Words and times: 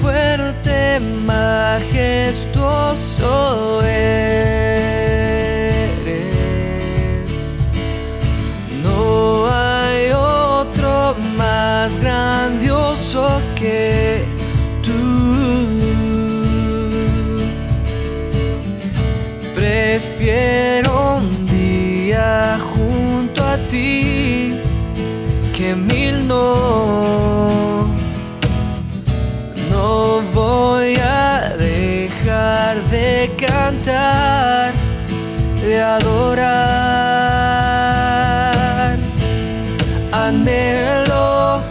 fuerte, 0.00 1.00
majestuoso 1.24 1.82
eres. 3.82 5.16
No 8.82 9.46
hay 9.48 10.12
otro 10.12 11.16
más 11.36 11.94
grandioso 12.00 13.40
que 13.58 14.24
tú. 14.82 14.92
Prefiero 19.54 21.16
un 21.18 21.46
día 21.46 22.58
junto 22.72 23.44
a 23.44 23.56
ti 23.70 24.54
que 25.56 25.74
mil 25.74 26.28
no. 26.28 27.35
Cantar, 33.36 34.72
de 35.60 35.80
adorar. 35.80 36.46
Anhelo 40.12 41.62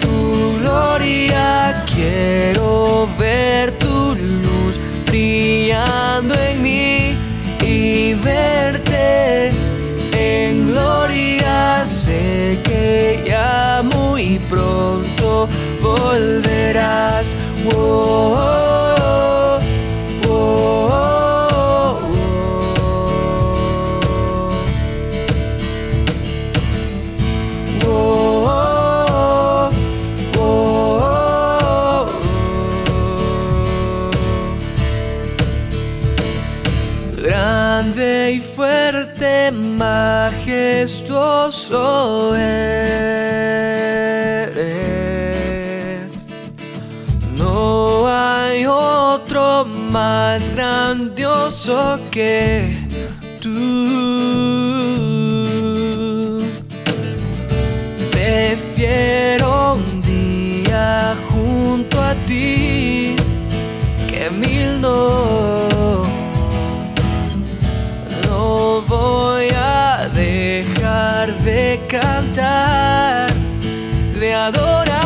tu 0.00 0.58
gloria, 0.60 1.84
quiero 1.86 3.08
ver 3.16 3.72
tu 3.78 4.14
luz 4.14 4.80
brillando 5.06 6.34
en 6.34 6.62
mí 6.62 7.16
y 7.62 8.14
verte 8.14 9.50
en 10.12 10.72
gloria. 10.72 11.84
Sé 11.84 12.58
que 12.64 13.22
ya 13.26 13.82
muy 13.82 14.38
pronto 14.50 15.48
volverás. 15.80 17.34
Whoa, 17.64 18.85
Grande 37.26 38.34
y 38.34 38.40
fuerte, 38.40 39.50
majestuoso 39.50 40.46
eres. 42.36 43.26
No 47.36 48.06
hay 48.06 48.64
otro 48.66 49.64
más 49.64 50.54
grandioso 50.54 51.98
que 52.12 52.76
tú. 53.42 54.65
De 72.34 74.34
adorar. 74.34 74.96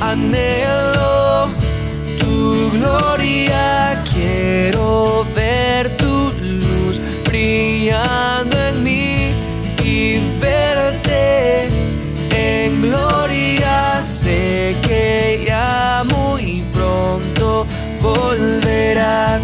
Anhelo 0.00 1.48
tu 2.18 2.70
gloria, 2.72 4.02
quiero 4.12 5.26
ver 5.34 5.96
tu 5.96 6.32
luz 6.40 7.00
brillando 7.24 8.56
en 8.56 8.82
mí 8.82 9.32
y 9.84 10.18
verte 10.40 11.68
en 12.34 12.82
gloria. 12.82 14.02
Sé 14.02 14.74
que 14.82 15.44
ya 15.46 16.04
muy 16.08 16.64
pronto 16.72 17.66
volverás. 18.00 19.42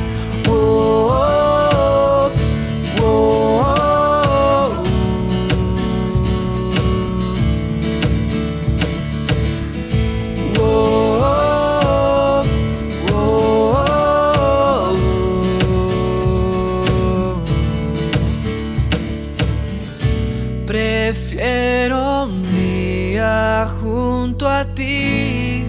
Prefiero 20.66 22.24
un 22.24 22.42
día 22.42 23.68
junto 23.80 24.48
a 24.48 24.64
ti 24.74 25.64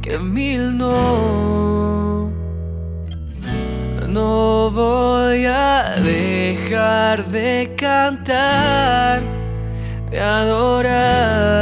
que 0.00 0.16
mil 0.20 0.78
no. 0.78 2.30
No 4.08 4.70
voy 4.70 5.44
a 5.46 5.94
dejar 6.00 7.28
de 7.28 7.74
cantar, 7.76 9.22
de 10.10 10.20
adorar. 10.20 11.56